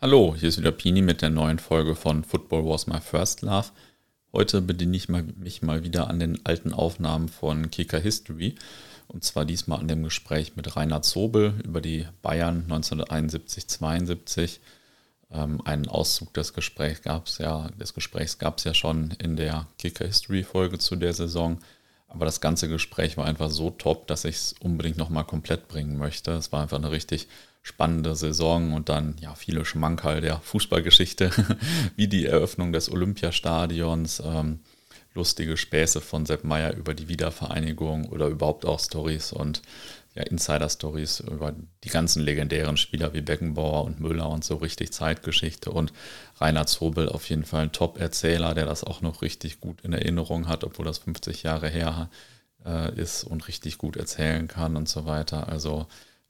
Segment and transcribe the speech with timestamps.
[0.00, 3.70] Hallo, hier ist wieder Pini mit der neuen Folge von Football Was My First Love.
[4.32, 8.54] Heute bediene ich mich mal wieder an den alten Aufnahmen von Kicker History
[9.08, 14.60] und zwar diesmal an dem Gespräch mit Reinhard Zobel über die Bayern 1971-72.
[15.32, 19.34] Ähm, einen Auszug des Gesprächs gab es ja, des Gesprächs gab es ja schon in
[19.34, 21.58] der Kicker History Folge zu der Saison.
[22.06, 25.98] Aber das ganze Gespräch war einfach so top, dass ich es unbedingt nochmal komplett bringen
[25.98, 26.30] möchte.
[26.30, 27.26] Es war einfach eine richtig
[27.62, 31.30] spannende Saison und dann ja viele Schmankerl der Fußballgeschichte,
[31.96, 34.60] wie die Eröffnung des Olympiastadions, ähm,
[35.14, 39.62] lustige Späße von Sepp Meyer über die Wiedervereinigung oder überhaupt auch Stories und
[40.14, 41.54] ja, Insider-Stories über
[41.84, 45.92] die ganzen legendären Spieler wie Beckenbauer und Müller und so richtig Zeitgeschichte und
[46.40, 50.48] Rainer Zobel auf jeden Fall ein Top-Erzähler, der das auch noch richtig gut in Erinnerung
[50.48, 52.10] hat, obwohl das 50 Jahre her
[52.64, 55.48] äh, ist und richtig gut erzählen kann und so weiter.
[55.48, 55.86] Also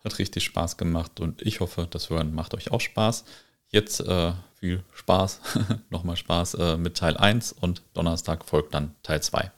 [0.09, 3.25] hat richtig Spaß gemacht und ich hoffe, das Hören macht euch auch Spaß.
[3.71, 5.41] Jetzt äh, viel Spaß,
[5.91, 9.51] nochmal Spaß äh, mit Teil 1 und Donnerstag folgt dann Teil 2.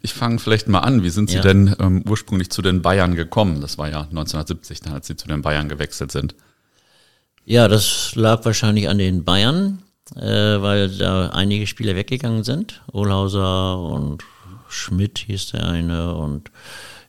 [0.00, 1.02] Ich fange vielleicht mal an.
[1.02, 1.42] Wie sind Sie ja.
[1.42, 3.60] denn ähm, ursprünglich zu den Bayern gekommen?
[3.60, 6.34] Das war ja 1970, dann als Sie zu den Bayern gewechselt sind.
[7.44, 9.82] Ja, das lag wahrscheinlich an den Bayern,
[10.16, 12.82] äh, weil da einige Spieler weggegangen sind.
[12.92, 14.24] Olhauser und
[14.68, 16.50] Schmidt hieß der eine und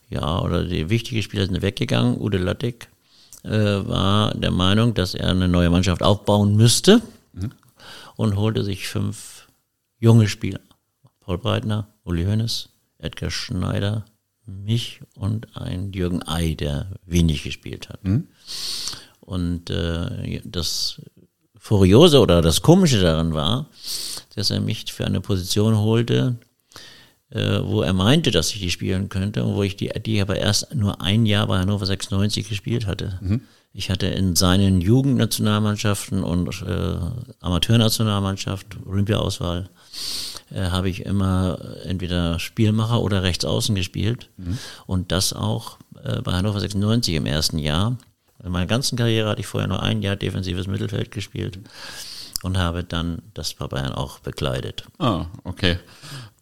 [0.09, 2.17] ja, oder die wichtigen Spieler sind weggegangen.
[2.17, 2.89] Ude Lattek
[3.44, 7.02] äh, war der Meinung, dass er eine neue Mannschaft aufbauen müsste
[7.34, 7.52] mhm.
[8.16, 9.47] und holte sich fünf
[10.00, 10.59] junge Spieler.
[11.22, 14.06] Paul Breitner, Uli Hoeneß, Edgar Schneider,
[14.45, 18.03] mich und ein Jürgen Ei, der wenig gespielt hat.
[18.03, 18.28] Mhm.
[19.22, 21.02] Und äh, das
[21.58, 23.66] Furiose oder das Komische daran war,
[24.36, 26.36] dass er mich für eine Position holte,
[27.31, 30.38] äh, wo er meinte, dass ich die spielen könnte und wo ich die, die aber
[30.38, 33.20] erst nur ein Jahr bei Hannover 96 gespielt hatte.
[33.22, 33.42] Mhm.
[33.73, 36.98] Ich hatte in seinen Jugendnationalmannschaften und äh,
[37.42, 39.70] Amateurnationalmannschaft, Olympiaauswahl,
[40.52, 44.30] äh, habe ich immer entweder Spielmacher oder Rechtsaußen gespielt.
[44.38, 44.57] Mhm.
[44.86, 47.97] Und das auch äh, bei Hannover 96 im ersten Jahr.
[48.44, 51.59] In meiner ganzen Karriere hatte ich vorher nur ein Jahr defensives Mittelfeld gespielt
[52.44, 54.86] und habe dann das bei Bayern auch bekleidet.
[55.00, 55.80] Ah, okay.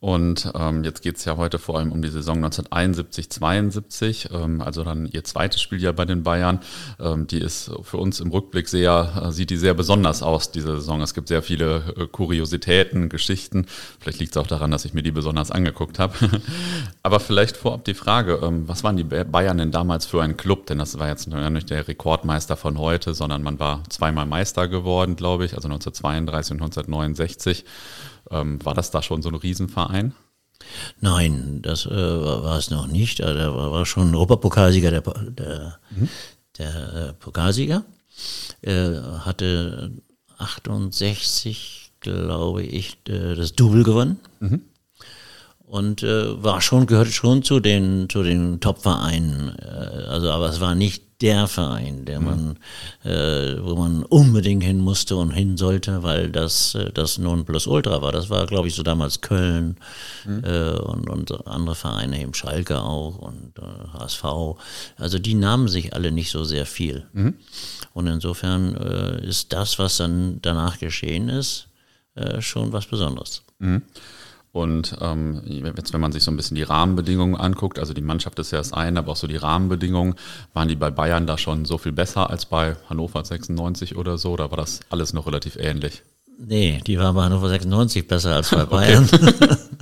[0.03, 4.59] Und ähm, jetzt geht es ja heute vor allem um die Saison 1971, 72, ähm,
[4.61, 6.59] also dann ihr zweites Spiel ja bei den Bayern.
[6.99, 10.75] Ähm, die ist für uns im Rückblick sehr, äh, sieht die sehr besonders aus, diese
[10.75, 10.99] Saison.
[10.99, 13.65] Es gibt sehr viele äh, Kuriositäten, Geschichten.
[14.01, 16.15] Vielleicht liegt es auch daran, dass ich mir die besonders angeguckt habe.
[17.01, 20.65] Aber vielleicht vorab die Frage, ähm, was waren die Bayern denn damals für ein Club?
[20.65, 25.15] Denn das war jetzt nicht der Rekordmeister von heute, sondern man war zweimal Meister geworden,
[25.15, 27.63] glaube ich, also 1932 und 1969.
[28.33, 30.13] Ähm, war das da schon so ein Riesenverein?
[30.99, 33.19] Nein, das äh, war es noch nicht.
[33.19, 36.09] Da war schon Europapokalsieger der, der, mhm.
[36.57, 37.83] der äh, Pokalsieger.
[38.61, 39.91] Äh, hatte
[40.38, 44.19] 68, glaube ich, das Double gewonnen.
[44.39, 44.61] Mhm
[45.73, 49.57] und äh, war schon gehörte schon zu den zu den Top-Vereinen.
[49.57, 52.25] Äh, also, aber es war nicht der Verein, der mhm.
[52.25, 52.57] man,
[53.06, 58.11] äh, wo man unbedingt hin musste und hin sollte, weil das äh, das Ultra war.
[58.11, 59.78] Das war, glaube ich, so damals Köln
[60.25, 60.44] mhm.
[60.44, 64.23] äh, und, und andere Vereine, eben Schalke auch und äh, HSV.
[64.97, 67.07] Also die nahmen sich alle nicht so sehr viel.
[67.13, 67.35] Mhm.
[67.94, 71.69] Und insofern äh, ist das, was dann danach geschehen ist,
[72.16, 73.44] äh, schon was Besonderes.
[74.53, 75.41] Und ähm,
[75.75, 78.59] jetzt, wenn man sich so ein bisschen die Rahmenbedingungen anguckt, also die Mannschaft ist ja
[78.59, 80.13] das eine, aber auch so die Rahmenbedingungen,
[80.53, 84.31] waren die bei Bayern da schon so viel besser als bei Hannover 96 oder so?
[84.31, 86.03] Oder war das alles noch relativ ähnlich?
[86.37, 89.09] Nee, die waren bei Hannover 96 besser als bei Bayern.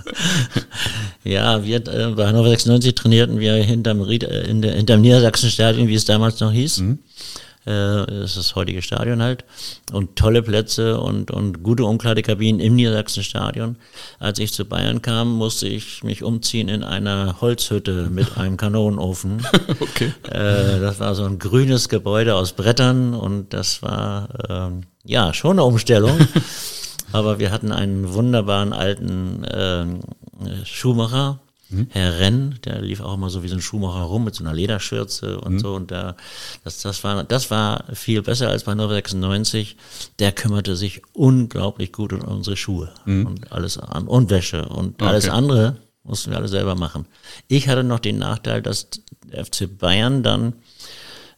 [1.26, 5.90] ja, wir äh, bei Hannover 96 trainierten wir hinterm, Ried, äh, in der, hinterm Niedersachsenstadion,
[5.90, 6.80] wie es damals noch hieß.
[6.80, 7.00] Mhm
[7.66, 9.46] äh, das ist das heutige Stadion halt,
[9.92, 13.76] und tolle Plätze und, und gute Umkleidekabinen im Niedersachsenstadion.
[14.20, 19.46] Als ich zu Bayern kam, musste ich mich umziehen in einer Holzhütte mit einem Kanonenofen.
[19.80, 20.14] okay.
[20.30, 25.52] Äh, das war so ein grünes Gebäude aus Brettern und das war ähm, ja schon
[25.52, 26.18] eine Umstellung.
[27.14, 29.86] Aber wir hatten einen wunderbaren alten äh,
[30.64, 31.40] Schuhmacher,
[31.72, 31.88] Mhm.
[31.90, 34.54] Herr Renn, der lief auch immer so wie so ein Schuhmacher rum mit so einer
[34.54, 35.60] Lederschürze und mhm.
[35.60, 35.74] so.
[35.74, 36.16] Und der,
[36.64, 39.78] das, das, war, das war viel besser als bei 96.
[40.20, 43.26] Der kümmerte sich unglaublich gut um unsere Schuhe mhm.
[43.26, 47.06] und alles an und Wäsche und alles andere mussten wir alle selber machen.
[47.48, 48.88] Ich hatte noch den Nachteil, dass
[49.32, 50.54] der FC Bayern dann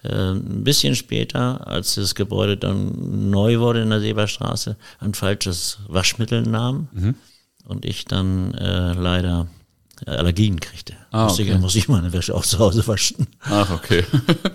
[0.04, 5.80] äh, ein bisschen später, als das Gebäude dann neu wurde in der Seberstraße, ein falsches
[5.88, 7.16] Waschmittel nahm mhm.
[7.66, 9.48] und ich dann äh, leider
[10.08, 10.94] Allergien kriegte.
[11.12, 11.60] Ah, Deswegen okay.
[11.62, 13.28] muss ich meine Wäsche auch zu Hause waschen.
[13.42, 14.04] Ach, okay.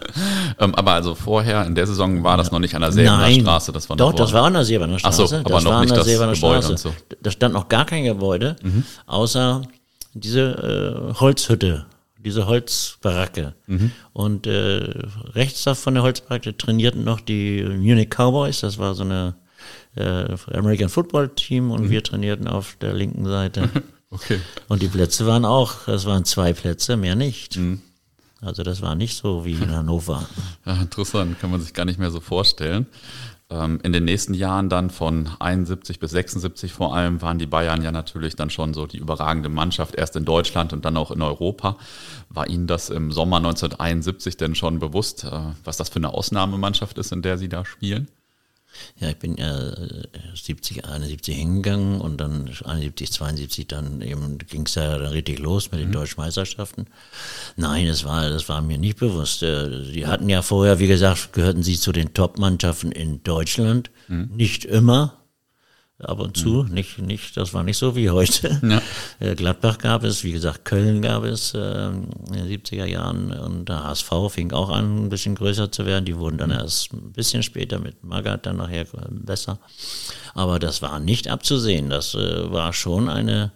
[0.58, 3.72] ähm, aber also vorher, in der Saison war das noch nicht an der Nein, Straße.
[3.72, 5.26] Das war doch, das war an der Seberner Ach Straße.
[5.26, 6.76] so, aber das noch war nicht an der Gebäude Straße.
[6.76, 6.94] so.
[7.22, 8.84] Da stand noch gar kein Gebäude, Mhm.
[9.06, 9.62] außer
[10.14, 11.86] diese äh, Holzhütte,
[12.18, 13.54] diese Holzbaracke.
[13.66, 13.92] Mhm.
[14.12, 14.92] Und äh,
[15.34, 19.34] rechts von der Holzbaracke trainierten noch die Munich Cowboys, das war so eine
[19.96, 21.70] äh, American Football Team Mhm.
[21.70, 23.68] und wir trainierten auf der linken Seite.
[24.10, 24.40] Okay.
[24.68, 27.56] Und die Plätze waren auch, das waren zwei Plätze, mehr nicht.
[27.56, 27.82] Mhm.
[28.40, 30.26] Also das war nicht so wie in Hannover.
[30.64, 32.86] Ja, interessant, kann man sich gar nicht mehr so vorstellen.
[33.50, 37.82] Ähm, in den nächsten Jahren dann von 71 bis 76 vor allem waren die Bayern
[37.82, 41.22] ja natürlich dann schon so die überragende Mannschaft, erst in Deutschland und dann auch in
[41.22, 41.78] Europa.
[42.28, 46.98] War Ihnen das im Sommer 1971 denn schon bewusst, äh, was das für eine Ausnahmemannschaft
[46.98, 48.08] ist, in der Sie da spielen?
[49.00, 50.04] Ja, ich bin ja äh,
[50.34, 55.70] 70, 71 hingegangen und dann 71, 72 dann eben ging es ja dann richtig los
[55.72, 56.86] mit den deutschen Meisterschaften.
[57.56, 59.42] Nein, das war, das war mir nicht bewusst.
[59.42, 63.90] Äh, Die hatten ja vorher, wie gesagt, gehörten sie zu den Top-Mannschaften in Deutschland.
[64.08, 65.18] Nicht immer,
[66.00, 68.60] ab und zu, nicht, nicht, das war nicht so wie heute.
[68.62, 68.82] Ja.
[69.20, 73.68] Äh, Gladbach gab es, wie gesagt, Köln gab es ähm, in den 70er Jahren und
[73.68, 76.04] der HSV fing auch an, ein bisschen größer zu werden.
[76.04, 79.58] Die wurden dann erst ein bisschen später mit Magath dann nachher besser.
[80.34, 81.90] Aber das war nicht abzusehen.
[81.90, 83.50] Das äh, war schon eine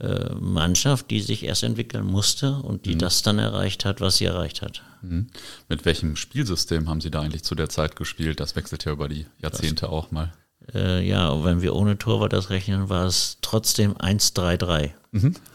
[0.00, 4.24] äh, Mannschaft, die sich erst entwickeln musste und die das dann erreicht hat, was sie
[4.24, 4.82] erreicht hat.
[5.02, 5.28] Mhm.
[5.68, 8.40] Mit welchem Spielsystem haben Sie da eigentlich zu der Zeit gespielt?
[8.40, 10.32] Das wechselt ja über die Jahrzehnte auch mal.
[10.74, 14.90] Äh, ja, und wenn wir ohne Torwart das rechnen, war es trotzdem 1-3-3.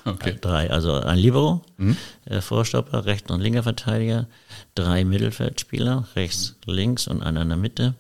[0.06, 0.36] Okay.
[0.42, 1.62] Drei, also ein Libero,
[2.26, 4.28] äh, Vorstopper, rechter und linker Verteidiger,
[4.74, 7.94] drei Mittelfeldspieler, rechts, links und einer in der Mitte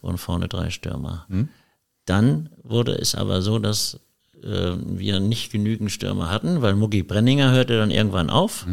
[0.00, 1.26] und vorne drei Stürmer.
[2.06, 4.00] Dann wurde es aber so, dass
[4.42, 8.66] äh, wir nicht genügend Stürmer hatten, weil Mugi Brenninger hörte dann irgendwann auf.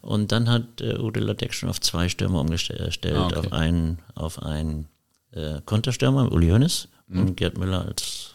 [0.00, 3.36] Und dann hat äh, Ude Lattek schon auf zwei Stürmer umgestellt, Ah, okay.
[3.36, 4.88] auf einen, auf einen
[5.32, 8.34] äh, Konterstürmer, Uli Hoeneß und Gerd Müller als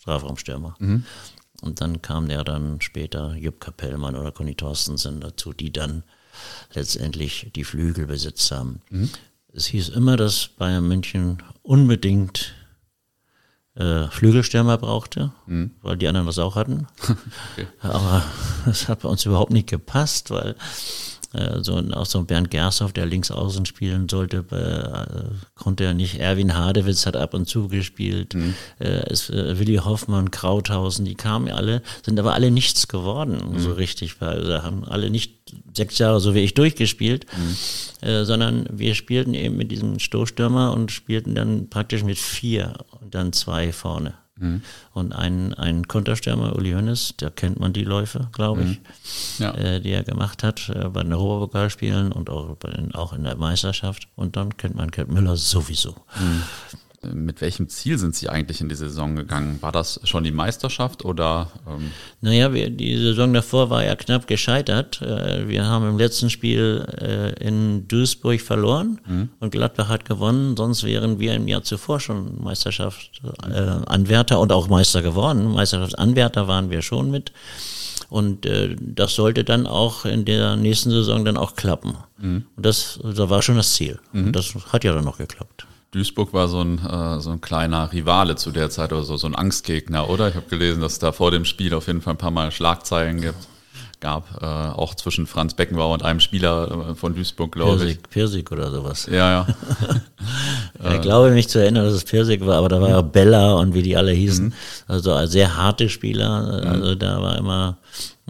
[0.00, 0.74] Strafraumstürmer.
[1.62, 6.02] Und dann kam der dann später Jupp Kapellmann oder Conny Thorstensen dazu, die dann
[6.74, 8.80] letztendlich die Flügel besetzt haben.
[9.52, 12.54] Es hieß immer, dass Bayern München unbedingt
[13.74, 15.32] äh, Flügelstürmer brauchte,
[15.82, 16.86] weil die anderen das auch hatten.
[17.80, 18.22] Aber
[18.66, 20.56] das hat bei uns überhaupt nicht gepasst, weil
[21.62, 25.94] so, ein- auch so ein Bernd Gershoff, der links außen spielen sollte, äh, konnte er
[25.94, 26.18] nicht.
[26.20, 28.34] Erwin Hadewitz hat ab und zu gespielt.
[28.78, 33.72] Äh, es, äh, Willi Hoffmann, Krauthausen, die kamen alle, sind aber alle nichts geworden, so
[33.72, 34.20] richtig.
[34.20, 35.34] weil Also haben alle nicht
[35.74, 37.26] sechs Jahre so wie ich durchgespielt,
[38.00, 43.14] äh, sondern wir spielten eben mit diesem Stoßstürmer und spielten dann praktisch mit vier und
[43.14, 44.14] dann zwei vorne.
[44.92, 48.80] Und ein, ein Konterstürmer, Uli Hoeneß, da kennt man die Läufe, glaube ich,
[49.38, 49.54] Ja.
[49.54, 53.24] äh, die er gemacht hat äh, bei den Europapokalspielen und auch, bei den, auch in
[53.24, 54.08] der Meisterschaft.
[54.14, 55.94] Und dann kennt man Kurt Müller sowieso.
[57.14, 59.58] Mit welchem Ziel sind Sie eigentlich in die Saison gegangen?
[59.60, 64.26] War das schon die Meisterschaft oder ähm, Naja, wir, die Saison davor war ja knapp
[64.26, 65.02] gescheitert.
[65.02, 68.98] Äh, Wir haben im letzten Spiel äh, in Duisburg verloren
[69.40, 70.56] und Gladbach hat gewonnen.
[70.56, 75.52] Sonst wären wir im Jahr zuvor schon Meisterschaft äh, und auch Meister geworden.
[75.52, 77.32] Meisterschaftsanwärter waren wir schon mit.
[78.08, 81.96] Und äh, das sollte dann auch in der nächsten Saison dann auch klappen.
[82.56, 83.98] Und das, das war schon das Ziel.
[84.12, 85.66] Und das hat ja dann noch geklappt.
[85.96, 89.26] Duisburg war so ein, äh, so ein kleiner Rivale zu der Zeit oder so, so
[89.26, 90.28] ein Angstgegner, oder?
[90.28, 92.52] Ich habe gelesen, dass es da vor dem Spiel auf jeden Fall ein paar Mal
[92.52, 93.48] Schlagzeilen gibt,
[94.00, 98.02] gab, äh, auch zwischen Franz Beckenbauer und einem Spieler äh, von Duisburg, glaube ich.
[98.02, 99.08] Pirsig, Pirsig oder sowas.
[99.10, 99.46] Ja, ja.
[100.94, 103.72] Ich glaube mich zu erinnern, dass es Pirsig war, aber da war ja Bella und
[103.72, 104.52] wie die alle hießen.
[104.86, 106.62] Also sehr harte Spieler.
[106.64, 107.78] Also da war immer.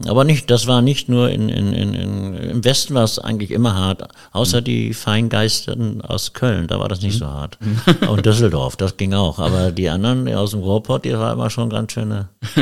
[0.05, 3.75] Aber nicht, das war nicht nur in, in, in, im Westen war es eigentlich immer
[3.75, 7.59] hart, außer die Feingeisterten aus Köln, da war das nicht so hart.
[8.07, 9.39] Und Düsseldorf, das ging auch.
[9.39, 12.29] Aber die anderen aus dem Ruhrpott, die war immer schon ganz schöne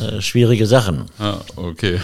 [0.00, 1.06] äh, schwierige Sachen.
[1.18, 2.00] Ah, okay.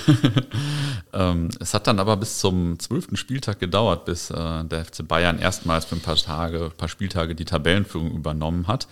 [1.13, 5.39] ähm, es hat dann aber bis zum zwölften Spieltag gedauert, bis äh, der FC Bayern
[5.39, 8.89] erstmals für ein paar Tage, ein paar Spieltage die Tabellenführung übernommen hat.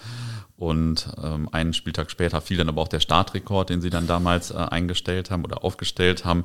[0.63, 4.53] Und ähm, einen Spieltag später fiel dann aber auch der Startrekord, den sie dann damals
[4.53, 6.45] äh, eingestellt haben oder aufgestellt haben.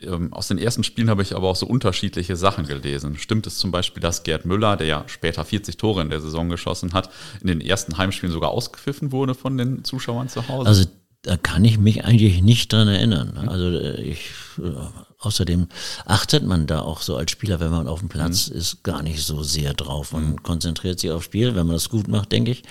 [0.00, 3.18] Ähm, aus den ersten Spielen habe ich aber auch so unterschiedliche Sachen gelesen.
[3.18, 6.48] Stimmt es zum Beispiel, dass Gerd Müller, der ja später 40 Tore in der Saison
[6.48, 10.68] geschossen hat, in den ersten Heimspielen sogar ausgepfiffen wurde von den Zuschauern zu Hause?
[10.68, 10.84] Also
[11.22, 13.36] da kann ich mich eigentlich nicht dran erinnern.
[13.48, 14.70] Also äh, ich, äh,
[15.20, 15.68] außerdem
[16.06, 19.22] achtet man da auch so als Spieler, wenn man auf dem Platz ist, gar nicht
[19.22, 20.12] so sehr drauf.
[20.12, 22.62] Man konzentriert sich aufs Spiel, wenn man das gut macht, denke ich.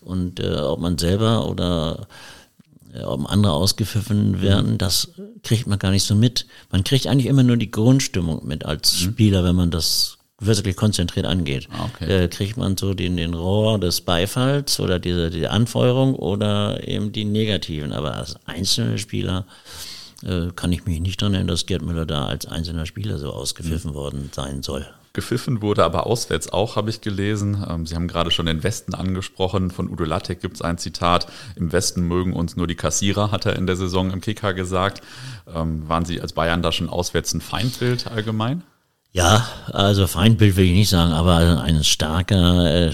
[0.00, 2.06] Und äh, ob man selber oder
[2.94, 5.08] äh, um andere ausgepfiffen werden, das
[5.42, 6.46] kriegt man gar nicht so mit.
[6.70, 9.10] Man kriegt eigentlich immer nur die Grundstimmung mit als mhm.
[9.10, 11.68] Spieler, wenn man das wirklich konzentriert angeht.
[11.72, 12.24] Ah, okay.
[12.24, 17.10] Äh, kriegt man so den, den Rohr des Beifalls oder diese, die Anfeuerung oder eben
[17.10, 17.92] die negativen.
[17.92, 19.46] Aber als einzelne Spieler
[20.24, 23.32] äh, kann ich mich nicht daran erinnern, dass Gerd Müller da als einzelner Spieler so
[23.32, 23.94] ausgepfiffen mhm.
[23.94, 24.86] worden sein soll.
[25.12, 27.64] Gepfiffen wurde aber auswärts auch, habe ich gelesen.
[27.68, 29.70] Ähm, Sie haben gerade schon den Westen angesprochen.
[29.70, 31.26] Von Udo Lattek gibt es ein Zitat.
[31.56, 35.02] Im Westen mögen uns nur die Kassierer, hat er in der Saison im Kicker gesagt.
[35.52, 38.62] Ähm, waren Sie als Bayern da schon auswärts ein Feindbild allgemein?
[39.10, 42.92] Ja, also Feindbild will ich nicht sagen, aber ein starker, äh,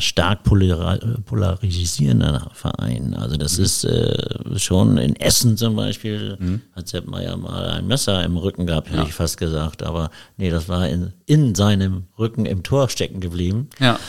[0.00, 3.14] stark polarisierender Verein.
[3.14, 3.64] Also das mhm.
[3.64, 6.62] ist äh, schon in Essen zum Beispiel, mhm.
[6.74, 9.04] hat Sepp Meier mal ein Messer im Rücken gehabt, hätte ja.
[9.04, 9.84] ich fast gesagt.
[9.84, 13.68] Aber nee, das war in, in seinem Rücken im Tor stecken geblieben.
[13.78, 14.00] Ja.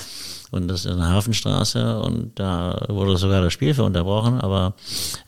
[0.52, 4.42] Und das ist eine Hafenstraße und da wurde sogar das Spiel für unterbrochen.
[4.42, 4.74] Aber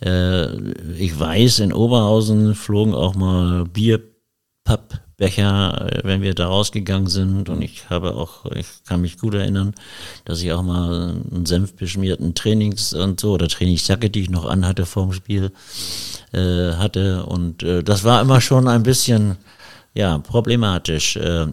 [0.03, 0.56] äh,
[0.98, 4.01] ich weiß, in Oberhausen flogen auch mal Bier,
[4.63, 7.48] Papp, Becher, äh, wenn wir da rausgegangen sind.
[7.48, 9.75] Und ich habe auch, ich kann mich gut erinnern,
[10.25, 14.88] dass ich auch mal einen senfbeschmierten Trainings und so oder Trainingsjacke, die ich noch anhatte
[14.88, 15.51] vorm Spiel,
[16.34, 17.24] äh, hatte.
[17.28, 19.38] Und äh, das war immer schon ein bisschen,
[19.94, 21.18] ja, problematisch.
[21.18, 21.46] Äh,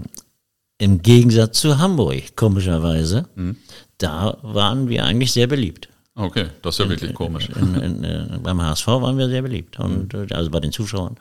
[0.78, 3.26] Im Gegensatz zu Hamburg, komischerweise.
[3.34, 3.56] Mhm.
[3.98, 5.90] Da waren wir eigentlich sehr beliebt.
[6.14, 7.50] Okay, das ist ja wirklich komisch.
[7.50, 10.26] In, in, in, äh, beim HSV waren wir sehr beliebt und mhm.
[10.30, 11.16] also bei den Zuschauern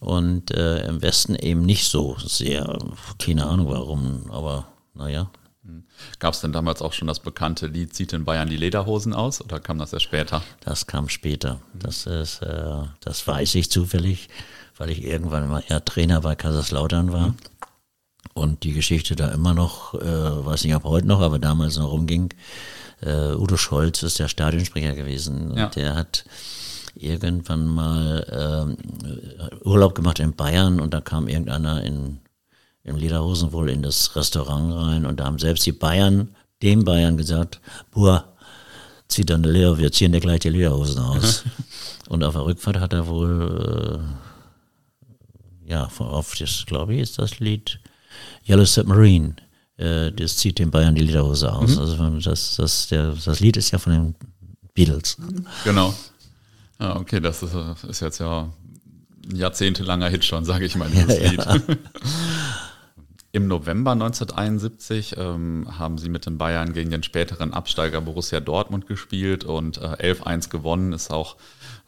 [0.00, 2.78] und äh, im Westen eben nicht so sehr.
[3.18, 5.30] Keine Ahnung warum, aber naja.
[5.64, 5.84] Hm.
[6.18, 9.40] Gab es denn damals auch schon das bekannte Lied Zieht in Bayern die Lederhosen aus
[9.42, 10.42] oder kam das erst später?
[10.60, 11.60] Das kam später.
[11.74, 14.28] Das ist, äh, das weiß ich zufällig,
[14.76, 17.28] weil ich irgendwann mal eher Trainer bei Kaiserslautern war.
[17.28, 17.36] Mhm.
[18.34, 21.90] Und die Geschichte da immer noch, äh, weiß nicht ob heute noch, aber damals noch
[21.90, 22.32] rumging.
[23.00, 25.56] Äh, Udo Scholz ist der Stadionsprecher gewesen.
[25.56, 25.66] Ja.
[25.66, 26.24] Und der hat
[26.98, 32.18] irgendwann mal äh, Urlaub gemacht in Bayern und da kam irgendeiner in,
[32.82, 37.16] in Lederhosen wohl in das Restaurant rein und da haben selbst die Bayern, dem Bayern
[37.16, 38.24] gesagt, boah,
[39.08, 41.44] zieh deine Leder, wir ziehen dir gleich die Lederhosen aus.
[42.08, 44.00] und auf der Rückfahrt hat er wohl,
[45.66, 47.80] äh, ja, auf das, glaube ich, ist das Lied
[48.46, 49.36] Yellow Submarine.
[49.76, 51.76] Äh, das zieht den Bayern die Lederhose aus.
[51.76, 51.78] Mhm.
[51.78, 54.14] Also das, das, der, das Lied ist ja von den
[54.74, 55.16] Beatles.
[55.64, 55.94] Genau.
[56.80, 57.54] Ja, okay, das ist,
[57.88, 58.52] ist jetzt ja
[59.30, 61.44] ein jahrzehntelanger Hit schon, sage ich mal, dieses ja, Lied.
[61.44, 61.58] Ja.
[63.30, 68.86] Im November 1971 ähm, haben sie mit den Bayern gegen den späteren Absteiger Borussia Dortmund
[68.86, 70.94] gespielt und äh, 11-1 gewonnen.
[70.94, 71.36] Ist auch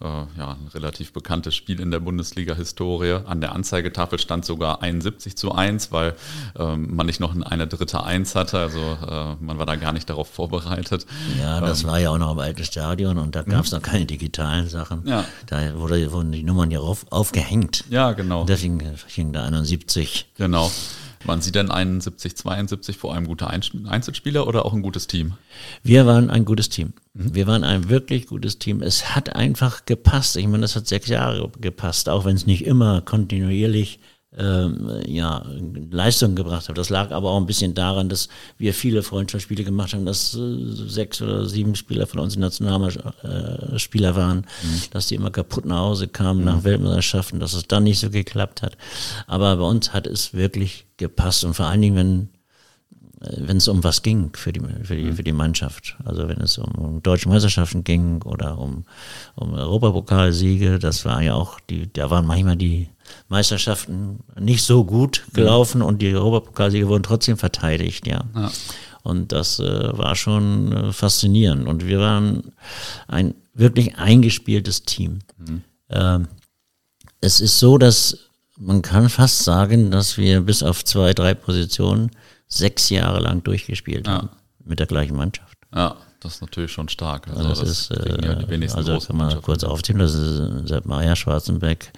[0.02, 3.20] äh, ja, ein relativ bekanntes Spiel in der Bundesliga-Historie.
[3.25, 6.14] An der Anzeigetafel stand sogar 71 zu 1, weil
[6.59, 8.59] ähm, man nicht noch eine dritte Eins hatte.
[8.59, 11.06] Also äh, man war da gar nicht darauf vorbereitet.
[11.40, 13.80] Ja, das ähm, war ja auch noch im alten Stadion und da gab es noch
[13.80, 15.06] keine digitalen Sachen.
[15.06, 15.25] Ja.
[15.47, 17.85] Da wurde, wurden die Nummern ja auf, aufgehängt.
[17.88, 18.42] Ja, genau.
[18.42, 20.32] Und deswegen hing da 71.
[20.37, 20.70] Genau.
[21.24, 25.34] Waren Sie denn 71, 72 vor allem guter Einzelspieler oder auch ein gutes Team?
[25.82, 26.94] Wir waren ein gutes Team.
[27.12, 27.34] Mhm.
[27.34, 28.80] Wir waren ein wirklich gutes Team.
[28.80, 30.36] Es hat einfach gepasst.
[30.36, 34.00] Ich meine, das hat sechs Jahre gepasst, auch wenn es nicht immer kontinuierlich
[34.32, 35.44] ja,
[35.90, 36.76] Leistung gebracht habe.
[36.76, 40.56] Das lag aber auch ein bisschen daran, dass wir viele Freundschaftsspiele gemacht haben, dass äh,
[40.87, 44.82] sechs oder sieben Spieler von uns Nationalspieler waren, mhm.
[44.92, 46.46] dass die immer kaputt nach Hause kamen mhm.
[46.46, 48.76] nach Weltmeisterschaften, dass es dann nicht so geklappt hat.
[49.26, 52.28] Aber bei uns hat es wirklich gepasst und vor allen Dingen, wenn
[53.28, 55.16] äh, wenn es um was ging für die, für die, mhm.
[55.16, 55.96] für die Mannschaft.
[56.04, 58.84] Also wenn es um, um deutsche Meisterschaften ging oder um,
[59.34, 62.88] um Europapokalsiege, das war ja auch die, da waren manchmal die
[63.28, 65.86] Meisterschaften nicht so gut gelaufen ja.
[65.86, 68.24] und die Europapokalsiege wurden trotzdem verteidigt, ja.
[68.34, 68.50] ja.
[69.02, 71.66] Und das äh, war schon äh, faszinierend.
[71.66, 72.52] Und wir waren
[73.08, 75.20] ein wirklich eingespieltes Team.
[75.38, 75.62] Mhm.
[75.88, 76.28] Ähm,
[77.20, 82.10] es ist so, dass man kann fast sagen, dass wir bis auf zwei, drei Positionen
[82.46, 84.14] sechs Jahre lang durchgespielt ja.
[84.14, 84.28] haben
[84.64, 85.56] mit der gleichen Mannschaft.
[85.74, 87.28] Ja, das ist natürlich schon stark.
[87.28, 90.84] Also, also das, das, ist, äh, ja also kann man kurz aufzählen, das ist Sepp
[90.84, 91.92] Meier, Schwarzenbeck,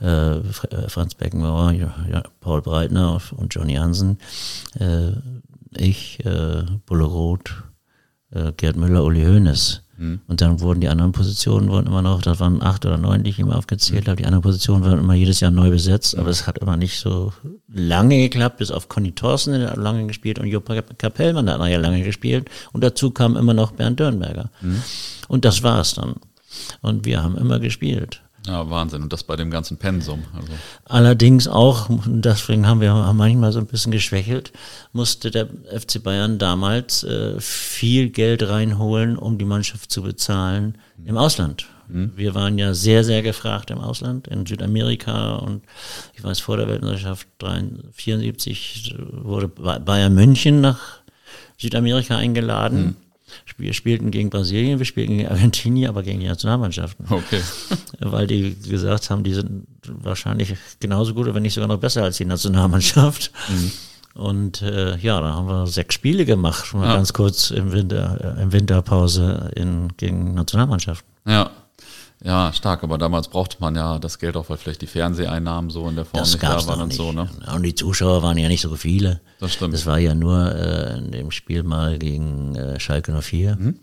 [0.00, 0.40] äh,
[0.88, 4.18] Franz Beckenbauer, ja, Paul Breitner und Johnny Hansen,
[4.78, 5.12] äh,
[5.76, 7.54] ich, äh, Bulle Roth,
[8.32, 9.82] äh, Gerd Müller, Uli Hoeneß.
[10.00, 10.20] Mhm.
[10.26, 13.30] Und dann wurden die anderen Positionen wurden immer noch, das waren acht oder neun, die
[13.30, 14.10] ich immer aufgezählt mhm.
[14.10, 14.16] habe.
[14.16, 16.20] Die anderen Positionen werden immer jedes Jahr neu besetzt, mhm.
[16.20, 17.32] aber es hat immer nicht so
[17.68, 21.60] lange geklappt, bis auf Conny Thorsten, der hat lange gespielt, und Jupp Kapellmann, der hat
[21.60, 22.48] nachher lange gespielt.
[22.72, 24.50] Und dazu kam immer noch Bernd Dörnberger.
[24.62, 24.82] Mhm.
[25.28, 26.14] Und das war es dann.
[26.80, 28.22] Und wir haben immer gespielt.
[28.46, 29.02] Ja, Wahnsinn.
[29.02, 30.24] Und das bei dem ganzen Pensum.
[30.34, 30.52] Also.
[30.84, 34.52] Allerdings auch, deswegen haben wir manchmal so ein bisschen geschwächelt,
[34.92, 41.18] musste der FC Bayern damals äh, viel Geld reinholen, um die Mannschaft zu bezahlen im
[41.18, 41.66] Ausland.
[41.88, 42.12] Mhm.
[42.16, 45.62] Wir waren ja sehr, sehr gefragt im Ausland, in Südamerika und
[46.14, 50.80] ich weiß, vor der Weltmeisterschaft 1974 wurde Bayern München nach
[51.58, 52.80] Südamerika eingeladen.
[52.80, 52.96] Mhm.
[53.56, 57.06] Wir spielten gegen Brasilien, wir spielten gegen Argentinien, aber gegen die Nationalmannschaften.
[57.08, 57.40] Okay.
[58.00, 62.16] Weil die gesagt haben, die sind wahrscheinlich genauso gut, wenn nicht sogar noch besser als
[62.16, 63.32] die Nationalmannschaft.
[63.48, 63.72] Mhm.
[64.14, 66.94] Und äh, ja, da haben wir sechs Spiele gemacht, mal ja.
[66.96, 71.08] ganz kurz im Winter, äh, im Winterpause in, gegen Nationalmannschaften.
[71.26, 71.50] Ja.
[72.22, 75.88] Ja, stark, aber damals brauchte man ja das Geld auch, weil vielleicht die Fernseheinnahmen so
[75.88, 76.96] in der Form das nicht da waren und nicht.
[76.98, 77.30] so, ne?
[77.54, 79.22] Und die Zuschauer waren ja nicht so viele.
[79.38, 79.72] Das stimmt.
[79.72, 83.56] Das war ja nur äh, in dem Spiel mal gegen äh, Schalke 04.
[83.56, 83.80] Mhm.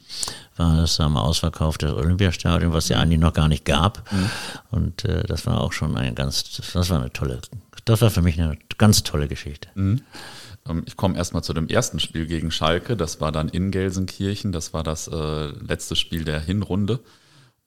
[0.56, 4.04] War das am Ausverkauf des Olympiastadion, was ja eigentlich noch gar nicht gab.
[4.12, 4.30] Mhm.
[4.70, 7.40] Und äh, das war auch schon ein ganz, das war eine tolle,
[7.86, 9.70] das war für mich eine ganz tolle Geschichte.
[9.74, 10.02] Mhm.
[10.70, 12.96] Ähm, ich komme erstmal zu dem ersten Spiel gegen Schalke.
[12.96, 14.52] Das war dann in Gelsenkirchen.
[14.52, 17.00] Das war das äh, letzte Spiel der Hinrunde.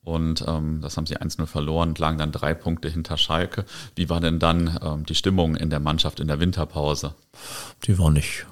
[0.03, 3.65] Und ähm, das haben sie 1-0 verloren lagen dann drei Punkte hinter Schalke.
[3.97, 7.15] Wie war denn dann ähm, die Stimmung in der Mannschaft in der Winterpause?
[7.85, 8.47] Die war nicht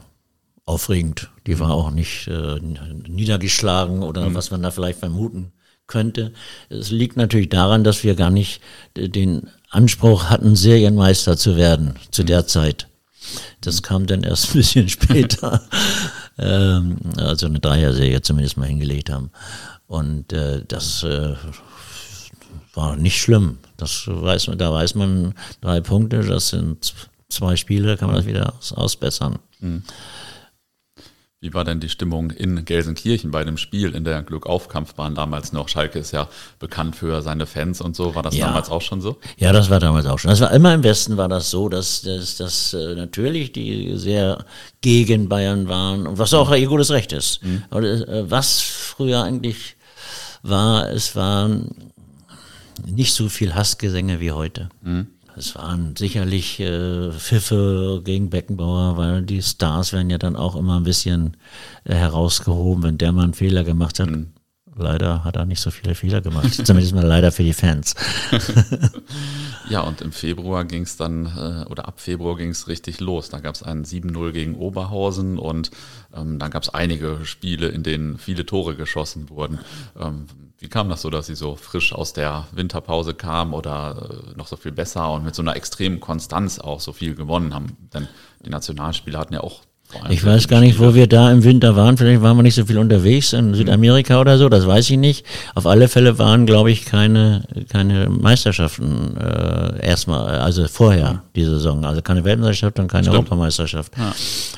[0.66, 1.30] aufregend.
[1.46, 4.34] Die war auch nicht äh, niedergeschlagen oder mhm.
[4.34, 5.52] was man da vielleicht vermuten
[5.86, 6.34] könnte.
[6.68, 8.60] Es liegt natürlich daran, dass wir gar nicht
[8.94, 12.88] den Anspruch hatten, Serienmeister zu werden zu der Zeit.
[13.62, 15.62] Das kam dann erst ein bisschen später,
[16.38, 19.30] ähm, also eine Dreier-Serie zumindest mal hingelegt haben.
[19.88, 21.34] Und äh, das äh,
[22.74, 23.58] war nicht schlimm.
[23.78, 26.94] Das weiß man, da weiß man drei Punkte, das sind
[27.28, 29.38] zwei Spiele, kann man das wieder aus, ausbessern.
[29.60, 29.82] Mhm.
[31.40, 35.68] Wie war denn die Stimmung in Gelsenkirchen bei dem Spiel in der Glückaufkampfbahn damals noch?
[35.68, 36.28] Schalke ist ja
[36.58, 38.16] bekannt für seine Fans und so.
[38.16, 38.46] War das ja.
[38.46, 39.18] damals auch schon so?
[39.36, 40.30] Ja, das war damals auch schon.
[40.30, 44.44] Das war immer im Westen war das so, dass, dass, dass äh, natürlich die sehr
[44.80, 47.44] gegen Bayern waren und was auch ihr gutes Recht ist.
[47.44, 47.62] Mhm.
[47.70, 49.76] Aber äh, was früher eigentlich
[50.42, 51.92] war, es waren
[52.86, 54.68] nicht so viel Hassgesänge wie heute.
[54.82, 55.08] Mhm.
[55.36, 60.76] Es waren sicherlich äh, Pfiffe gegen Beckenbauer, weil die Stars werden ja dann auch immer
[60.78, 61.36] ein bisschen
[61.84, 64.10] äh, herausgehoben, wenn der mal einen Fehler gemacht hat.
[64.10, 64.32] Mhm.
[64.78, 66.54] Leider hat er nicht so viele Fehler gemacht.
[66.66, 67.94] Zumindest mal leider für die Fans.
[69.68, 73.28] ja, und im Februar ging es dann, äh, oder ab Februar ging es richtig los.
[73.28, 75.70] Da gab es ein 7-0 gegen Oberhausen und
[76.14, 79.58] ähm, dann gab es einige Spiele, in denen viele Tore geschossen wurden.
[79.98, 80.26] Ähm,
[80.58, 84.48] wie kam das so, dass Sie so frisch aus der Winterpause kamen oder äh, noch
[84.48, 87.76] so viel besser und mit so einer extremen Konstanz auch so viel gewonnen haben?
[87.94, 88.08] Denn
[88.44, 89.62] die Nationalspieler hatten ja auch
[90.10, 91.96] ich weiß gar nicht, wo wir da im Winter waren.
[91.96, 95.24] Vielleicht waren wir nicht so viel unterwegs in Südamerika oder so, das weiß ich nicht.
[95.54, 101.84] Auf alle Fälle waren, glaube ich, keine, keine Meisterschaften äh, erstmal, also vorher die Saison.
[101.84, 103.16] Also keine Weltmeisterschaft und keine Stimmt.
[103.16, 103.96] Europameisterschaft.
[103.96, 104.14] Ja.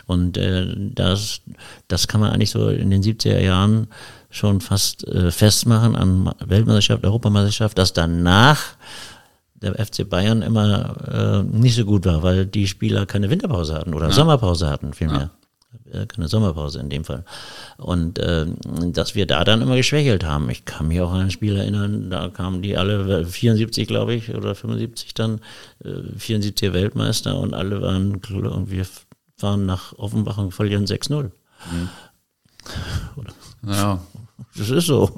[0.07, 1.41] Und äh, das,
[1.87, 3.87] das kann man eigentlich so in den 70er Jahren
[4.31, 8.61] schon fast äh, festmachen an Weltmeisterschaft, Europameisterschaft, dass danach
[9.63, 13.95] der FC Bayern immer äh, nicht so gut war, weil die Spieler keine Winterpause hatten
[13.95, 14.13] oder ja.
[14.13, 15.31] Sommerpause hatten vielmehr.
[15.93, 16.01] Ja.
[16.01, 17.25] Äh, keine Sommerpause in dem Fall.
[17.77, 18.47] Und äh,
[18.87, 20.51] dass wir da dann immer geschwächelt haben.
[20.51, 24.35] Ich kann mich auch an ein Spiel erinnern, da kamen die alle, 74 glaube ich,
[24.35, 25.41] oder 75 dann,
[25.85, 28.87] äh, 74 Weltmeister und alle waren, und wir
[29.37, 31.31] fahren nach Offenbach und verlieren 6-0.
[31.71, 31.89] Mhm.
[33.67, 34.01] Ja.
[34.57, 35.09] Das ist so.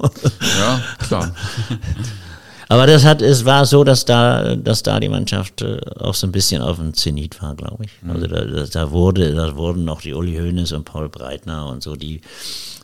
[0.58, 1.34] Ja, klar.
[2.68, 6.26] Aber das hat, es war so, dass da, dass da die Mannschaft äh, auch so
[6.26, 8.02] ein bisschen auf dem Zenit war, glaube ich.
[8.02, 8.10] Mhm.
[8.10, 11.96] Also da, da, wurde, da wurden noch die Uli Hoeneß und Paul Breitner und so,
[11.96, 12.20] die,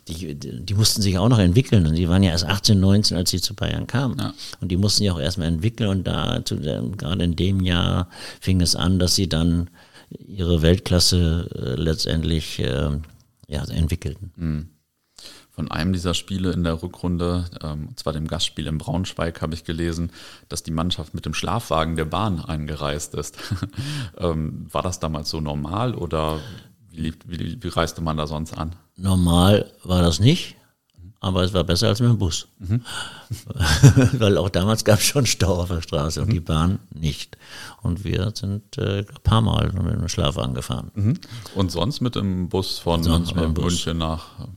[0.07, 1.85] die, die mussten sich auch noch entwickeln.
[1.85, 4.17] Und die waren ja erst 18, 19, als sie zu Bayern kamen.
[4.19, 4.33] Ja.
[4.61, 5.89] Und die mussten sich auch erstmal entwickeln.
[5.89, 8.07] Und da, gerade in dem Jahr
[8.39, 9.69] fing es an, dass sie dann
[10.27, 12.89] ihre Weltklasse äh, letztendlich äh,
[13.47, 14.31] ja, entwickelten.
[14.35, 14.69] Mhm
[15.59, 19.55] von einem dieser Spiele in der Rückrunde, ähm, und zwar dem Gastspiel in Braunschweig, habe
[19.55, 20.09] ich gelesen,
[20.47, 23.37] dass die Mannschaft mit dem Schlafwagen der Bahn eingereist ist.
[24.17, 26.39] ähm, war das damals so normal oder
[26.91, 28.73] wie, wie, wie, reiste man da sonst an?
[28.95, 30.55] Normal war das nicht,
[31.19, 32.47] aber es war besser als mit dem Bus.
[32.59, 32.81] Mhm.
[34.13, 36.33] Weil auch damals gab es schon Stau auf der Straße und mhm.
[36.33, 37.37] die Bahn nicht.
[37.81, 40.89] Und wir sind äh, ein paar Mal mit dem Schlafwagen gefahren.
[40.95, 41.19] Mhm.
[41.53, 44.47] Und sonst mit dem Bus von äh, München nach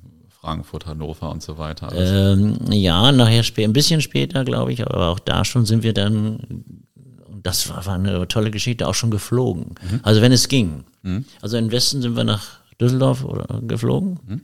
[0.43, 1.93] Frankfurt, Hannover und so weiter?
[1.95, 6.65] Ähm, ja, nachher ein bisschen später, glaube ich, aber auch da schon sind wir dann,
[7.27, 9.77] und das war, war eine tolle Geschichte, auch schon geflogen.
[9.89, 10.01] Mhm.
[10.03, 10.83] Also wenn es ging.
[11.03, 11.25] Mhm.
[11.41, 14.41] Also im Westen sind wir nach Düsseldorf oder, geflogen mhm.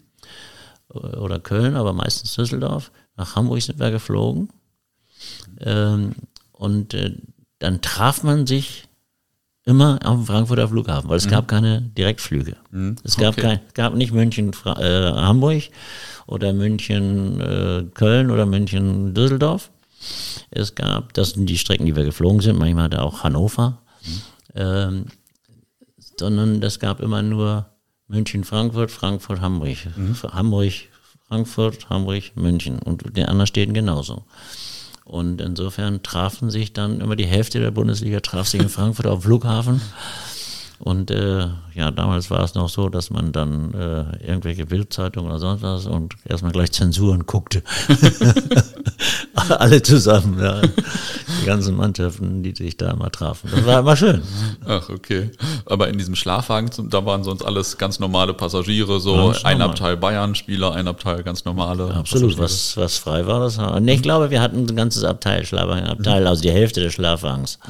[1.18, 2.92] oder Köln, aber meistens Düsseldorf.
[3.16, 4.50] Nach Hamburg sind wir geflogen.
[5.60, 6.14] Ähm,
[6.52, 7.14] Und äh,
[7.58, 8.87] dann traf man sich
[9.68, 11.30] immer am Frankfurter Flughafen, weil es mhm.
[11.30, 12.56] gab keine Direktflüge.
[12.70, 12.96] Mhm.
[13.04, 13.42] Es gab okay.
[13.42, 15.64] kein, gab nicht München äh, Hamburg
[16.26, 19.70] oder München äh, Köln oder München Düsseldorf.
[20.50, 23.82] Es gab, das sind die Strecken, die wir geflogen sind, manchmal hatte auch Hannover.
[24.02, 24.20] Mhm.
[24.54, 25.04] Ähm,
[26.18, 27.66] sondern das gab immer nur
[28.06, 30.16] München Frankfurt, Frankfurt Hamburg, mhm.
[30.32, 30.72] Hamburg
[31.28, 34.24] Frankfurt, Hamburg, München und den anderen Städten genauso.
[35.08, 39.22] Und insofern trafen sich dann immer die Hälfte der Bundesliga traf sich in Frankfurt auf
[39.22, 39.80] Flughafen.
[40.78, 45.38] Und äh, ja, damals war es noch so, dass man dann äh, irgendwelche Bildzeitungen oder
[45.38, 47.62] sonst was und erstmal gleich Zensuren guckte.
[49.48, 50.60] Alle zusammen, ja.
[50.60, 53.48] Die ganzen Mannschaften, die sich da mal trafen.
[53.54, 54.22] Das war immer schön.
[54.66, 55.30] Ach, okay.
[55.66, 60.72] Aber in diesem Schlafwagen, da waren sonst alles ganz normale Passagiere, so ein Abteil Bayern-Spieler,
[60.72, 61.94] ein Abteil ganz normale.
[61.94, 63.58] absolut, was, was frei war, das.
[63.80, 67.60] Nee, ich glaube, wir hatten ein ganzes Abteil Schlafwagen, Abteil, also die Hälfte des Schlafwagens.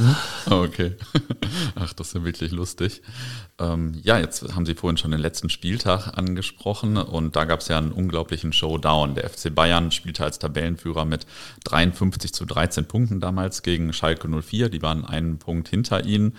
[0.49, 0.97] Okay.
[1.75, 3.03] Ach, das ist ja wirklich lustig.
[3.61, 7.69] Ähm, ja, jetzt haben Sie vorhin schon den letzten Spieltag angesprochen und da gab es
[7.69, 9.17] ja einen unglaublichen Showdown.
[9.17, 11.27] Der FC Bayern spielte als Tabellenführer mit
[11.65, 14.69] 53 zu 13 Punkten damals gegen Schalke 04.
[14.69, 16.37] Die waren einen Punkt hinter ihnen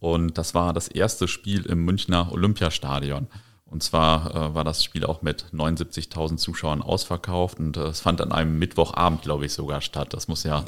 [0.00, 3.28] und das war das erste Spiel im Münchner Olympiastadion.
[3.72, 8.20] Und zwar äh, war das Spiel auch mit 79.000 Zuschauern ausverkauft und äh, es fand
[8.20, 10.12] an einem Mittwochabend, glaube ich, sogar statt.
[10.12, 10.64] Das muss ja,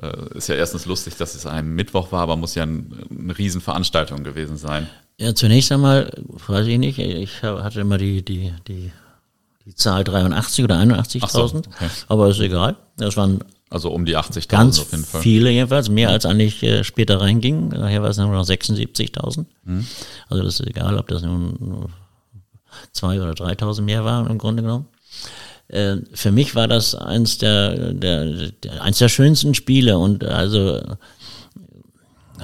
[0.00, 3.36] äh, ist ja erstens lustig, dass es ein Mittwoch war, aber muss ja ein, eine
[3.36, 4.86] Riesenveranstaltung gewesen sein.
[5.18, 6.12] Ja, zunächst einmal,
[6.46, 8.92] weiß ich nicht, ich hatte immer die, die, die,
[9.66, 11.90] die Zahl 83 oder 81.000, so, okay.
[12.06, 12.76] aber ist egal.
[12.96, 15.22] Das waren also um die 80.000 ganz auf jeden Fall.
[15.22, 17.70] viele jedenfalls, mehr als eigentlich äh, später reinging.
[17.70, 19.46] Daher war es nur noch 76.000.
[19.64, 19.86] Mhm.
[20.28, 21.88] Also das ist egal, ob das nun
[22.92, 24.86] zwei oder 3.000 mehr waren im Grunde genommen.
[25.68, 30.80] Äh, für mich war das eins der, der, der, eins der schönsten Spiele und also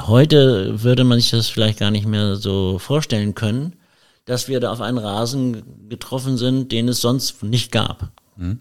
[0.06, 3.76] heute würde man sich das vielleicht gar nicht mehr so vorstellen können,
[4.24, 8.12] dass wir da auf einen Rasen getroffen sind, den es sonst nicht gab.
[8.36, 8.60] Mhm.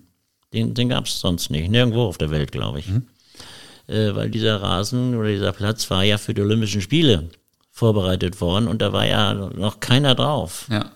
[0.54, 2.88] Den, den gab es sonst nicht, nirgendwo auf der Welt, glaube ich.
[2.88, 3.08] Mhm.
[3.88, 7.30] Äh, weil dieser Rasen oder dieser Platz war ja für die Olympischen Spiele
[7.72, 10.68] vorbereitet worden und da war ja noch keiner drauf.
[10.70, 10.92] Ja.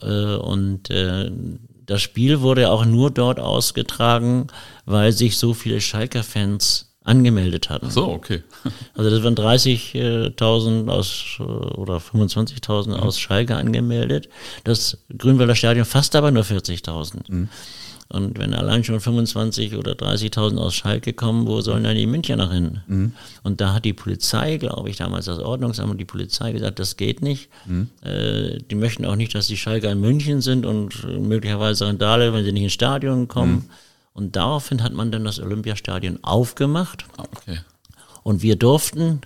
[0.00, 1.30] Äh, und äh,
[1.86, 4.48] das Spiel wurde auch nur dort ausgetragen,
[4.84, 7.86] weil sich so viele Schalker-Fans angemeldet hatten.
[7.88, 8.42] Ach so, okay.
[8.94, 12.94] also das waren 30.000 aus oder 25.000 mhm.
[12.94, 14.28] aus Schalke angemeldet.
[14.64, 17.20] Das Grünwalder Stadion fast aber nur 40.000.
[17.28, 17.48] Mhm.
[18.08, 22.52] Und wenn allein schon 25 oder 30.000 aus Schalke kommen, wo sollen dann die Münchner
[22.52, 22.80] hin?
[22.86, 23.12] Mhm.
[23.42, 26.96] Und da hat die Polizei, glaube ich, damals das Ordnungsamt und die Polizei gesagt, das
[26.96, 27.48] geht nicht.
[27.66, 27.88] Mhm.
[28.02, 32.44] Äh, die möchten auch nicht, dass die Schalke in München sind und möglicherweise Randale, wenn
[32.44, 33.54] sie nicht ins Stadion kommen.
[33.54, 33.70] Mhm.
[34.12, 37.04] Und daraufhin hat man dann das Olympiastadion aufgemacht.
[37.16, 37.58] Okay.
[38.22, 39.20] Und wir durften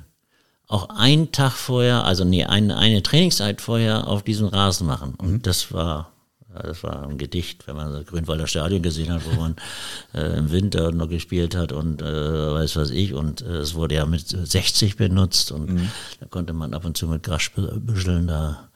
[0.66, 5.14] auch einen Tag vorher, also nee, eine, eine Trainingszeit vorher auf diesem Rasen machen.
[5.18, 5.42] Und mhm.
[5.42, 6.12] das war
[6.54, 9.56] ja, das war ein Gedicht, wenn man das Grünwalder Stadion gesehen hat, wo man
[10.14, 12.04] äh, im Winter noch gespielt hat und äh,
[12.52, 13.14] weiß was ich.
[13.14, 15.90] Und äh, es wurde ja mit 60 benutzt und mhm.
[16.18, 18.68] da konnte man ab und zu mit Grasbüscheln da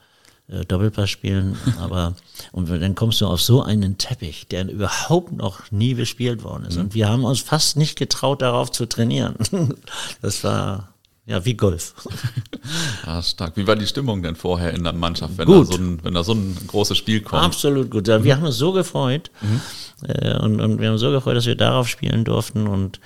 [0.47, 1.57] äh, Doppelpass spielen.
[1.79, 2.15] Aber
[2.51, 6.75] und dann kommst du auf so einen Teppich, der überhaupt noch nie bespielt worden ist.
[6.75, 6.81] Mhm.
[6.81, 9.35] Und wir haben uns fast nicht getraut, darauf zu trainieren.
[10.21, 10.94] das war
[11.27, 11.95] ja, wie Golf.
[13.05, 13.57] ja, stark.
[13.57, 15.69] Wie war die Stimmung denn vorher in der Mannschaft, wenn, gut.
[15.69, 17.43] Da, so ein, wenn da so ein großes Spiel kommt?
[17.43, 18.05] Absolut gut.
[18.07, 18.31] Wir mhm.
[18.31, 19.61] haben uns so gefreut mhm.
[20.07, 22.99] äh, und, und wir haben uns so gefreut, dass wir darauf spielen durften und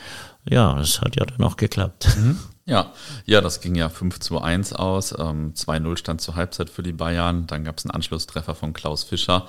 [0.49, 2.10] ja, das hat ja dann auch geklappt.
[2.17, 2.39] Mhm.
[2.69, 2.93] Ja,
[3.25, 5.13] ja, das ging ja 5 zu 1 aus.
[5.17, 7.47] Ähm, 2-0 stand zur Halbzeit für die Bayern.
[7.47, 9.47] Dann gab es einen Anschlusstreffer von Klaus Fischer.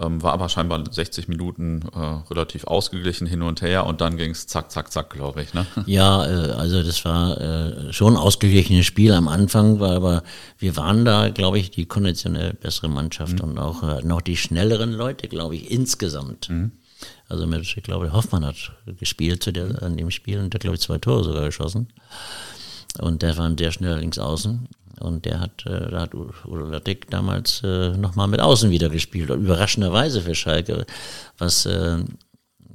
[0.00, 1.98] Ähm, war aber scheinbar 60 Minuten äh,
[2.32, 5.52] relativ ausgeglichen hin und her und dann ging es zack, zack, zack, glaube ich.
[5.52, 5.66] Ne?
[5.86, 10.22] Ja, äh, also das war äh, schon ein ausgeglichenes Spiel am Anfang, war, aber
[10.58, 13.50] wir waren da, glaube ich, die konditionell bessere Mannschaft mhm.
[13.50, 16.48] und auch äh, noch die schnelleren Leute, glaube ich, insgesamt.
[16.48, 16.72] Mhm.
[17.28, 20.76] Also mit, ich glaube, Hoffmann hat gespielt zu der, an dem Spiel und der, glaube
[20.76, 21.88] ich, zwei Tore sogar geschossen.
[23.00, 24.68] Und der war sehr schnell links außen.
[25.00, 29.30] Und der hat, äh, da hat Udo Lattek damals äh, nochmal mit außen wieder gespielt.
[29.30, 30.86] Überraschenderweise für Schalke,
[31.38, 31.98] was, äh,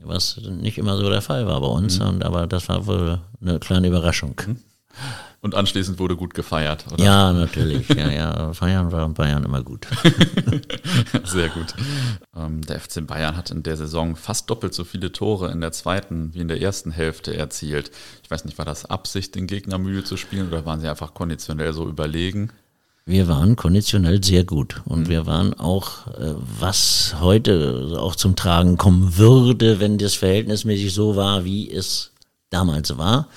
[0.03, 1.99] was nicht immer so der Fall war bei uns.
[1.99, 2.08] Mhm.
[2.08, 4.36] Und, aber das war wohl eine kleine Überraschung.
[4.45, 4.58] Mhm.
[5.47, 7.01] Und anschließend wurde gut gefeiert, oder?
[7.01, 7.88] Ja, natürlich.
[7.88, 8.51] Ja, ja.
[8.51, 9.88] Feiern war in Bayern immer gut.
[11.23, 11.73] Sehr gut.
[12.36, 15.71] Ähm, der FC Bayern hat in der Saison fast doppelt so viele Tore in der
[15.71, 17.91] zweiten wie in der ersten Hälfte erzielt.
[18.25, 21.13] Ich weiß nicht, war das Absicht, den Gegner müde zu spielen oder waren sie einfach
[21.13, 22.51] konditionell so überlegen?
[23.05, 25.07] Wir waren konditionell sehr gut und mhm.
[25.07, 31.15] wir waren auch, äh, was heute auch zum Tragen kommen würde, wenn das verhältnismäßig so
[31.15, 32.12] war, wie es
[32.49, 33.29] damals war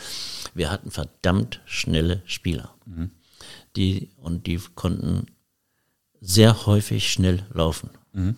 [0.55, 2.75] wir hatten verdammt schnelle Spieler.
[2.87, 3.11] Mhm.
[3.77, 5.27] Die, und die konnten
[6.21, 7.91] sehr häufig schnell laufen.
[8.13, 8.37] Mhm.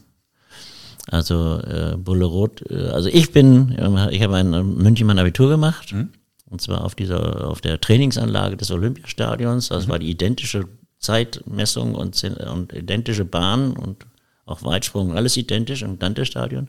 [1.09, 3.72] Also äh, Bulle Rot, äh, also ich bin,
[4.11, 5.92] ich habe in München mein Abitur gemacht.
[5.92, 6.11] Mhm.
[6.46, 9.68] Und zwar auf dieser, auf der Trainingsanlage des Olympiastadions.
[9.68, 9.90] Das mhm.
[9.90, 14.07] war die identische Zeitmessung und, und identische Bahn und
[14.44, 16.68] auch Weitsprung, alles identisch im Dante-Stadion.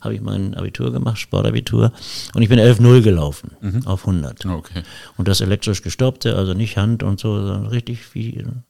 [0.00, 1.92] Habe ich mein Abitur gemacht, Sportabitur.
[2.34, 3.86] Und ich bin 11-0 gelaufen mhm.
[3.86, 4.44] auf 100.
[4.46, 4.82] Okay.
[5.16, 8.64] Und das elektrisch gestoppte, also nicht Hand und so, sondern richtig viel.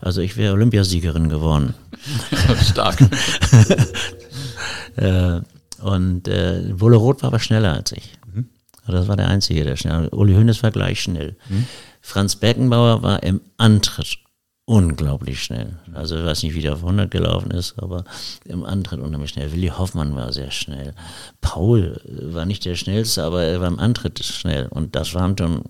[0.00, 1.74] Also ich wäre Olympiasiegerin geworden.
[2.70, 2.98] Stark.
[4.96, 5.40] äh,
[5.82, 8.12] und äh, Wolle Roth war aber schneller als ich.
[8.32, 8.48] Mhm.
[8.86, 10.08] Das war der Einzige, der schnell.
[10.08, 11.36] Uli Hoeneß war gleich schnell.
[11.48, 11.66] Mhm.
[12.00, 14.18] Franz Beckenbauer war im Antritt
[14.66, 15.78] unglaublich schnell.
[15.94, 18.04] Also ich weiß nicht, wie der auf 100 gelaufen ist, aber
[18.44, 19.52] im Antritt unheimlich schnell.
[19.52, 20.92] Willi Hoffmann war sehr schnell.
[21.40, 24.66] Paul war nicht der schnellste, aber er war im Antritt schnell.
[24.66, 25.62] Und das waren schon,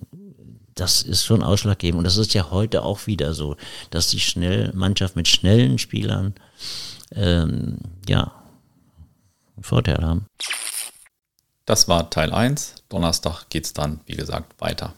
[0.74, 1.98] das ist schon ausschlaggebend.
[1.98, 3.56] Und das ist ja heute auch wieder so,
[3.90, 6.34] dass die schnell, Mannschaft mit schnellen Spielern,
[7.14, 7.78] ähm,
[8.08, 8.32] ja,
[9.56, 10.26] einen Vorteil haben.
[11.66, 12.76] Das war Teil 1.
[12.88, 14.94] Donnerstag geht es dann, wie gesagt, weiter.